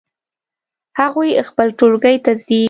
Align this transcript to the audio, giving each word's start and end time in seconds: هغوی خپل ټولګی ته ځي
هغوی 0.99 1.29
خپل 1.49 1.67
ټولګی 1.79 2.17
ته 2.25 2.31
ځي 2.43 2.59